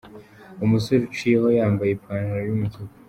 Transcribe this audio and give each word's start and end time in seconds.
Umusore 0.65 1.01
uciyeho 1.09 1.47
yambaye 1.57 1.91
ipantaro 1.93 2.41
yu 2.47 2.59
mutuku. 2.61 2.93